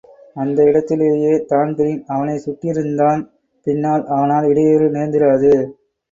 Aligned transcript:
அந்த 0.35 0.59
இடத்திலேயே 0.63 1.33
தான்பிரீன் 1.47 1.99
அவனைச்சுட்டிருந்தான், 2.07 3.21
பின்னால் 3.67 4.05
அவனால் 4.07 4.47
இடையூறு 4.47 4.87
நேர்ந்திராது. 4.89 5.51